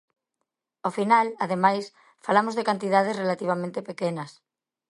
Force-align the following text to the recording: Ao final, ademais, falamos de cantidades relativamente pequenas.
Ao 0.85 0.91
final, 0.97 1.27
ademais, 1.45 1.85
falamos 2.25 2.53
de 2.55 2.67
cantidades 2.69 3.19
relativamente 3.23 3.85
pequenas. 3.89 4.31